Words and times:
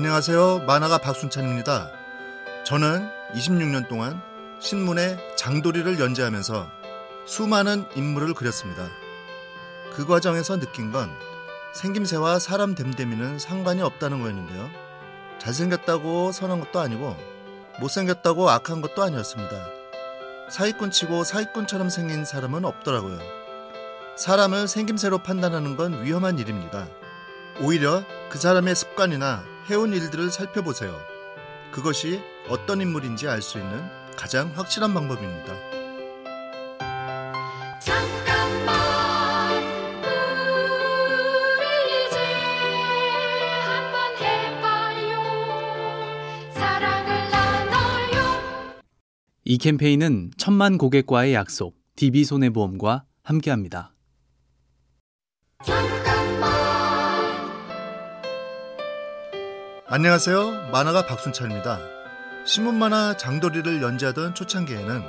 안녕하세요. 0.00 0.60
만화가 0.60 0.96
박순찬입니다. 0.96 1.90
저는 2.64 3.06
26년 3.34 3.86
동안 3.86 4.22
신문에 4.58 5.18
장도리를 5.36 6.00
연재하면서 6.00 6.70
수많은 7.26 7.84
인물을 7.94 8.32
그렸습니다. 8.32 8.88
그 9.92 10.06
과정에서 10.06 10.58
느낀 10.58 10.90
건 10.90 11.10
생김새와 11.74 12.38
사람 12.38 12.74
됨됨이는 12.74 13.38
상관이 13.38 13.82
없다는 13.82 14.22
거였는데요. 14.22 14.70
잘생겼다고 15.38 16.32
선한 16.32 16.60
것도 16.60 16.80
아니고 16.80 17.14
못생겼다고 17.78 18.48
악한 18.48 18.80
것도 18.80 19.02
아니었습니다. 19.02 19.54
사기꾼 20.48 20.92
치고 20.92 21.24
사기꾼처럼 21.24 21.90
생긴 21.90 22.24
사람은 22.24 22.64
없더라고요. 22.64 23.18
사람을 24.16 24.66
생김새로 24.66 25.18
판단하는 25.18 25.76
건 25.76 26.02
위험한 26.02 26.38
일입니다. 26.38 26.88
오히려 27.60 28.02
그 28.30 28.38
사람의 28.38 28.74
습관이나 28.74 29.59
해온 29.70 29.92
일들을 29.92 30.30
살펴보세요. 30.32 30.98
그것이 31.70 32.20
어떤 32.48 32.80
인물인지 32.80 33.28
알 33.28 33.40
수 33.40 33.58
있는 33.58 33.80
가장 34.16 34.50
확실한 34.56 34.92
방법입니다. 34.92 35.54
잠깐만 37.80 39.62
우리 41.54 41.64
이제 42.08 42.18
한번 43.64 44.16
해봐요 44.18 45.22
사랑을 46.52 47.30
나눠요 47.30 48.82
이 49.44 49.56
캠페인은 49.56 50.32
천만 50.36 50.78
고객과의 50.78 51.32
약속, 51.34 51.76
DB손해보험과 51.94 53.04
함께합니다. 53.22 53.92
안녕하세요. 59.92 60.68
만화가 60.70 61.06
박순찬입니다. 61.06 61.80
신문 62.44 62.78
만화 62.78 63.16
장도리를 63.16 63.82
연재하던 63.82 64.36
초창기에는 64.36 65.02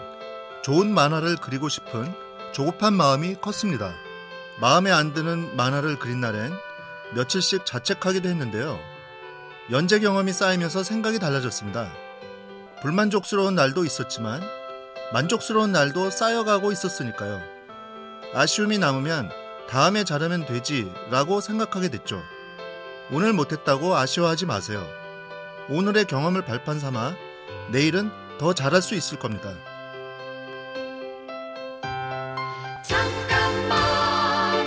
좋은 0.64 0.92
만화를 0.92 1.36
그리고 1.40 1.70
싶은 1.70 2.12
조급한 2.52 2.96
마음이 2.96 3.36
컸습니다. 3.36 3.94
마음에 4.60 4.90
안 4.90 5.14
드는 5.14 5.56
만화를 5.56 6.00
그린 6.00 6.20
날엔 6.20 6.52
며칠씩 7.14 7.64
자책하기도 7.64 8.28
했는데요. 8.28 8.80
연재 9.70 10.00
경험이 10.00 10.34
쌓이면서 10.34 10.82
생각이 10.82 11.20
달라졌습니다. 11.20 11.94
불만족스러운 12.82 13.54
날도 13.54 13.86
있었지만 13.86 14.42
만족스러운 15.14 15.72
날도 15.72 16.10
쌓여가고 16.10 16.72
있었으니까요. 16.72 17.40
아쉬움이 18.34 18.80
남으면 18.80 19.30
다음에 19.70 20.04
잘하면 20.04 20.48
되지 20.48 20.92
라고 21.12 21.40
생각하게 21.40 21.90
됐죠. 21.90 22.24
오늘 23.14 23.34
못했다고 23.34 23.98
아쉬워하지 23.98 24.46
마세요. 24.46 24.88
오늘의 25.70 26.06
경험을 26.06 26.46
발판 26.46 26.80
삼아 26.80 27.16
내일은 27.72 28.10
더 28.40 28.54
잘할 28.54 28.82
수 28.82 28.96
있을 28.96 29.20
겁니다. 29.20 29.54
잠깐만 32.84 34.66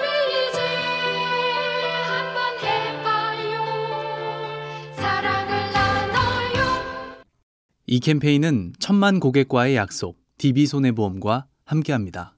우리 0.00 0.08
이제 0.48 0.60
한번 2.04 2.58
해봐요 2.58 3.62
사랑을 4.96 5.72
나눠요 5.72 7.22
이 7.86 8.00
캠페인은 8.00 8.72
천만 8.80 9.20
고객과의 9.20 9.76
약속, 9.76 10.18
DB손해보험과 10.38 11.46
함께합니다. 11.64 12.34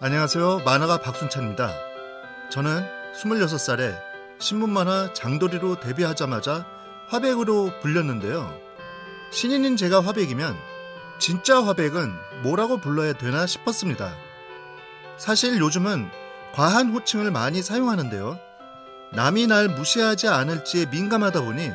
안녕하세요. 0.00 0.60
만화가 0.64 0.98
박순찬입니다. 0.98 1.72
저는 2.52 2.86
26살에 3.20 3.98
신문만화 4.38 5.12
장도리로 5.12 5.80
데뷔하자마자 5.80 6.64
화백으로 7.08 7.72
불렸는데요. 7.80 8.56
신인인 9.32 9.76
제가 9.76 10.00
화백이면 10.00 10.56
진짜 11.18 11.64
화백은 11.64 12.14
뭐라고 12.44 12.78
불러야 12.78 13.12
되나 13.14 13.44
싶었습니다. 13.48 14.14
사실 15.16 15.58
요즘은 15.58 16.08
과한 16.54 16.92
호칭을 16.92 17.32
많이 17.32 17.60
사용하는데요. 17.60 18.38
남이 19.14 19.48
날 19.48 19.66
무시하지 19.66 20.28
않을지에 20.28 20.86
민감하다 20.86 21.40
보니 21.40 21.72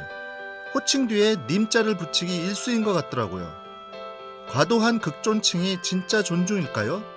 호칭 0.73 1.09
뒤에 1.09 1.35
님자를 1.49 1.97
붙이기 1.97 2.37
일수인 2.37 2.85
것 2.85 2.93
같더라고요. 2.93 3.53
과도한 4.47 4.99
극존칭이 4.99 5.81
진짜 5.81 6.23
존중일까요? 6.23 7.12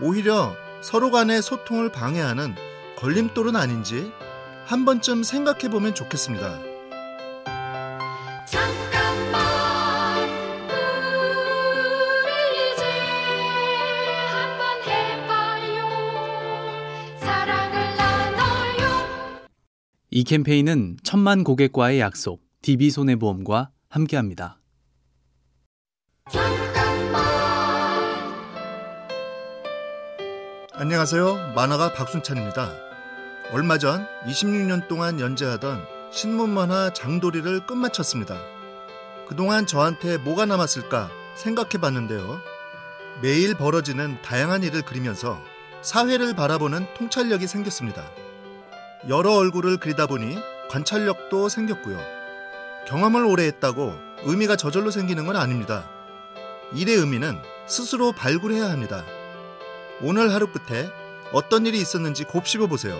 오히려 0.00 0.56
서로 0.82 1.10
간의 1.10 1.42
소통을 1.42 1.90
방해하는 1.90 2.54
걸림돌은 2.96 3.56
아닌지 3.56 4.12
한 4.66 4.84
번쯤 4.84 5.22
생각해 5.22 5.68
보면 5.70 5.94
좋겠습니다. 5.94 6.58
잠깐만 8.46 10.28
우리 12.24 12.72
이제 12.72 12.84
한번 14.30 14.82
해봐요 14.86 15.84
사랑을 17.18 17.96
나눠요 17.96 19.46
이 20.10 20.24
캠페인은 20.24 20.96
천만 21.02 21.44
고객과의 21.44 22.00
약속, 22.00 22.42
DB손해보험과 22.62 23.70
함께합니다. 23.88 24.60
잠깐 26.30 26.63
안녕하세요. 30.76 31.52
만화가 31.54 31.92
박순찬입니다. 31.92 32.68
얼마 33.52 33.78
전 33.78 34.08
26년 34.26 34.88
동안 34.88 35.20
연재하던 35.20 35.86
신문만화 36.10 36.92
장도리를 36.92 37.64
끝마쳤습니다. 37.64 38.36
그동안 39.28 39.66
저한테 39.66 40.16
뭐가 40.16 40.46
남았을까 40.46 41.10
생각해 41.36 41.80
봤는데요. 41.80 42.40
매일 43.22 43.54
벌어지는 43.54 44.20
다양한 44.22 44.64
일을 44.64 44.82
그리면서 44.82 45.40
사회를 45.82 46.34
바라보는 46.34 46.88
통찰력이 46.94 47.46
생겼습니다. 47.46 48.10
여러 49.08 49.32
얼굴을 49.32 49.76
그리다 49.76 50.08
보니 50.08 50.36
관찰력도 50.70 51.50
생겼고요. 51.50 52.00
경험을 52.88 53.24
오래 53.24 53.44
했다고 53.44 53.94
의미가 54.24 54.56
저절로 54.56 54.90
생기는 54.90 55.24
건 55.24 55.36
아닙니다. 55.36 55.88
일의 56.72 56.96
의미는 56.96 57.40
스스로 57.68 58.10
발굴해야 58.10 58.68
합니다. 58.68 59.04
오늘 60.02 60.32
하루 60.32 60.48
끝에 60.48 60.88
어떤 61.32 61.66
일이 61.66 61.80
있었는지 61.80 62.24
곱씹어 62.24 62.66
보세요. 62.66 62.98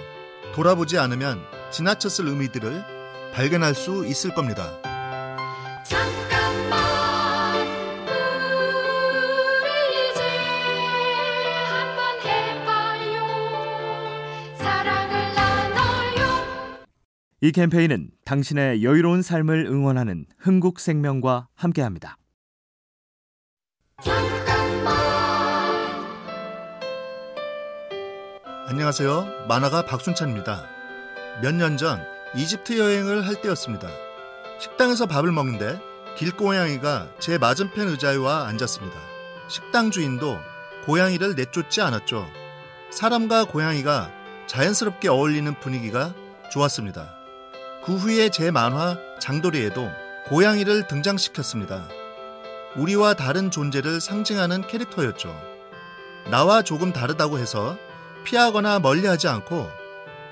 돌아보지 0.55 0.99
않으면 0.99 1.41
지나쳤을 1.71 2.29
의미들을 2.29 2.85
발견할 3.33 3.75
수 3.75 4.07
있을 4.07 4.33
겁니다. 4.35 4.81
잠깐만 5.83 6.79
우리 9.61 10.11
이제 10.11 10.23
한번 11.69 12.21
해봐요 12.23 13.27
사랑을 14.57 15.35
나눠요 15.35 16.87
이 17.41 17.51
캠페인은 17.51 18.11
당신의 18.25 18.85
여유로운 18.85 19.23
삶을 19.23 19.67
응원하는 19.67 20.27
흥국생명과 20.39 21.49
함께합니다. 21.55 22.17
안녕하세요. 28.67 29.45
만화가 29.49 29.83
박순찬입니다. 29.85 30.65
몇 31.43 31.55
년 31.55 31.77
전 31.77 32.03
이집트 32.35 32.79
여행을 32.79 33.27
할 33.27 33.41
때였습니다. 33.41 33.89
식당에서 34.59 35.07
밥을 35.07 35.33
먹는데 35.33 35.79
길고양이가 36.17 37.09
제 37.19 37.39
맞은편 37.39 37.89
의자에 37.89 38.17
와 38.17 38.47
앉았습니다. 38.47 38.97
식당 39.49 39.91
주인도 39.91 40.39
고양이를 40.87 41.35
내쫓지 41.35 41.83
않았죠. 41.83 42.27
사람과 42.91 43.45
고양이가 43.45 44.11
자연스럽게 44.47 45.09
어울리는 45.09 45.53
분위기가 45.61 46.15
좋았습니다. 46.51 47.15
그 47.85 47.97
후에 47.97 48.31
제 48.31 48.51
만화 48.51 48.97
장도리에도 49.21 49.91
고양이를 50.27 50.87
등장시켰습니다. 50.89 51.87
우리와 52.77 53.15
다른 53.15 53.51
존재를 53.51 54.01
상징하는 54.01 54.67
캐릭터였죠. 54.67 55.35
나와 56.31 56.63
조금 56.63 56.93
다르다고 56.93 57.39
해서 57.39 57.77
피하거나 58.25 58.81
멀리하지 58.81 59.29
않고 59.29 59.69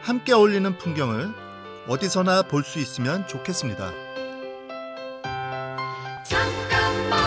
함께 0.02 0.32
어울리는 0.32 0.76
풍경을 0.78 1.30
어디서나 1.88 2.42
볼 2.42 2.62
수 2.64 2.78
있으면 2.78 3.26
좋겠습니다. 3.26 3.90
잠깐만 6.24 7.18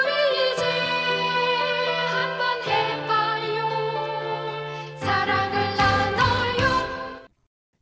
우리 0.00 0.52
이제 0.52 0.64
한번 2.08 2.40
해봐요 2.66 3.58
사랑을 4.98 5.76
나눠요 5.76 7.28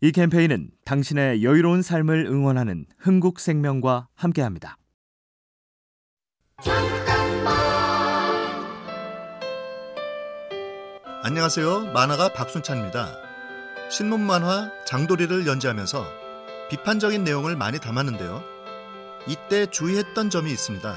이 0.00 0.12
캠페인은 0.12 0.70
당신의 0.84 1.42
여유로운 1.44 1.82
삶을 1.82 2.26
응원하는 2.26 2.86
흥국생명과 2.98 4.08
함께합니다. 4.14 4.76
안녕하세요. 11.32 11.92
만화가 11.94 12.34
박순찬입니다. 12.34 13.08
신문 13.90 14.20
만화 14.20 14.70
장도리를 14.84 15.46
연재하면서 15.46 16.06
비판적인 16.68 17.24
내용을 17.24 17.56
많이 17.56 17.78
담았는데요. 17.78 18.44
이때 19.26 19.64
주의했던 19.64 20.28
점이 20.28 20.50
있습니다. 20.50 20.94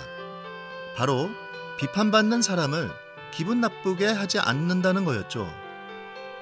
바로 0.98 1.30
비판받는 1.78 2.42
사람을 2.42 2.92
기분 3.32 3.62
나쁘게 3.62 4.08
하지 4.08 4.38
않는다는 4.38 5.06
거였죠. 5.06 5.50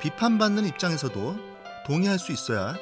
비판받는 0.02 0.66
입장에서도 0.66 1.38
동의할 1.86 2.18
수 2.18 2.32
있어야 2.32 2.74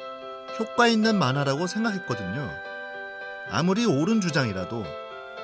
효과 0.58 0.86
있는 0.86 1.18
만화라고 1.18 1.66
생각했거든요. 1.66 2.50
아무리 3.50 3.84
옳은 3.84 4.22
주장이라도 4.22 4.86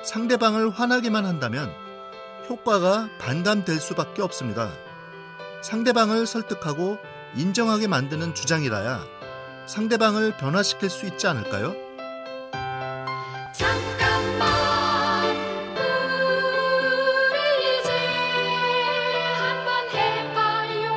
상대방을 0.03 0.71
화나게만 0.71 1.27
한다면 1.27 1.71
효과가 2.49 3.07
반감될 3.19 3.79
수밖에 3.79 4.23
없습니다. 4.23 4.71
상대방을 5.61 6.25
설득하고 6.25 6.97
인정하게 7.35 7.87
만드는 7.87 8.33
주장이라야 8.33 8.99
상대방을 9.67 10.37
변화시킬 10.37 10.89
수 10.89 11.05
있지 11.05 11.27
않을까요? 11.27 11.75
잠깐만 13.53 15.35
우리 17.29 17.79
이제 17.79 17.91
한번 19.35 19.89
해봐요 19.93 20.95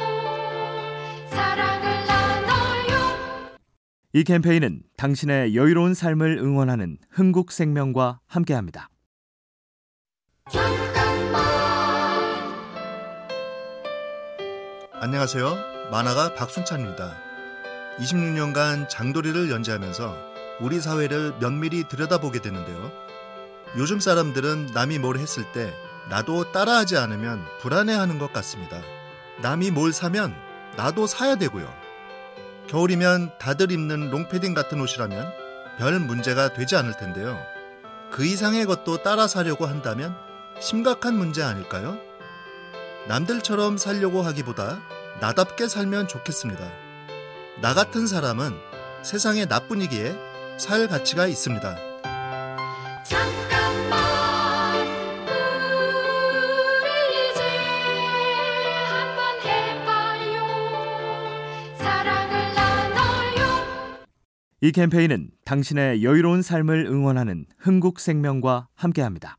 사랑을 1.29 2.06
나눠요 2.06 3.58
이 4.15 4.25
캠페인은 4.25 4.82
당신의 4.97 5.55
여유로운 5.55 5.93
삶을 5.94 6.38
응원하는 6.38 6.97
흥국생명과 7.11 8.20
함께합니다. 8.26 8.88
안녕하세요. 15.04 15.90
만화가 15.90 16.34
박순찬입니다. 16.34 17.16
26년간 17.99 18.88
장도리를 18.88 19.50
연재하면서 19.50 20.16
우리 20.60 20.81
사회를 20.81 21.34
면밀히 21.40 21.88
들여다보게 21.88 22.38
되는데요. 22.40 22.93
요즘 23.76 23.99
사람들은 23.99 24.66
남이 24.72 25.00
뭘 25.00 25.19
했을 25.19 25.43
때 25.50 25.75
나도 26.08 26.52
따라하지 26.52 26.99
않으면 26.99 27.44
불안해하는 27.60 28.20
것 28.20 28.32
같습니다. 28.32 28.81
남이 29.43 29.72
뭘 29.72 29.93
사면 29.93 30.37
나도 30.76 31.08
사야 31.08 31.34
되고요. 31.34 31.69
겨울이면 32.69 33.38
다들 33.40 33.72
입는 33.72 34.08
롱패딩 34.10 34.55
같은 34.55 34.81
옷이라면 34.81 35.32
별 35.78 35.98
문제가 35.98 36.52
되지 36.52 36.76
않을 36.76 36.96
텐데요. 36.96 37.43
그 38.12 38.25
이상의 38.25 38.66
것도 38.66 39.02
따라 39.02 39.26
사려고 39.26 39.66
한다면 39.66 40.14
심각한 40.60 41.16
문제 41.16 41.43
아닐까요? 41.43 41.98
남들처럼 43.08 43.78
살려고 43.78 44.22
하기보다 44.22 44.81
나답게 45.20 45.69
살면 45.69 46.08
좋겠습니다. 46.08 46.70
나 47.60 47.75
같은 47.75 48.06
사람은 48.06 48.52
세상의 49.02 49.46
나뿐이기에 49.46 50.14
살 50.58 50.87
가치가 50.88 51.26
있습니다. 51.26 51.76
잠깐만 53.04 53.99
우리 56.78 57.31
이제 57.31 57.43
한번 58.87 59.40
해봐요 59.43 60.44
사랑을 61.76 62.55
나눠요 62.55 64.06
이 64.60 64.70
캠페인은 64.72 65.31
당신의 65.44 66.05
여유로운 66.05 66.43
삶을 66.43 66.87
응원하는 66.87 67.46
흥국생명과 67.58 68.69
함께합니다. 68.75 69.37